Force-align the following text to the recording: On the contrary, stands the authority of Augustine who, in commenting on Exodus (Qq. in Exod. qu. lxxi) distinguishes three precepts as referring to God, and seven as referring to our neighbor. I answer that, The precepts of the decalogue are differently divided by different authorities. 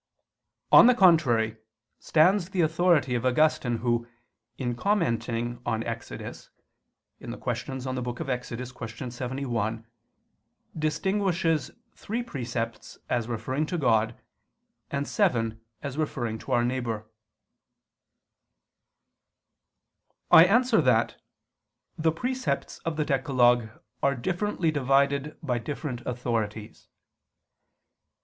On 0.71 0.87
the 0.87 0.95
contrary, 0.95 1.57
stands 1.99 2.49
the 2.49 2.61
authority 2.61 3.13
of 3.13 3.23
Augustine 3.23 3.77
who, 3.85 4.07
in 4.57 4.73
commenting 4.75 5.61
on 5.63 5.83
Exodus 5.83 6.49
(Qq. 7.21 7.25
in 7.25 7.33
Exod. 7.35 8.03
qu. 8.03 8.23
lxxi) 8.23 9.85
distinguishes 10.75 11.71
three 11.93 12.23
precepts 12.23 12.97
as 13.11 13.27
referring 13.27 13.67
to 13.67 13.77
God, 13.77 14.19
and 14.89 15.07
seven 15.07 15.61
as 15.83 15.99
referring 15.99 16.39
to 16.39 16.51
our 16.51 16.63
neighbor. 16.63 17.07
I 20.31 20.45
answer 20.45 20.81
that, 20.81 21.21
The 21.99 22.11
precepts 22.11 22.79
of 22.79 22.97
the 22.97 23.05
decalogue 23.05 23.69
are 24.01 24.15
differently 24.15 24.71
divided 24.71 25.37
by 25.43 25.59
different 25.59 26.01
authorities. 26.07 26.87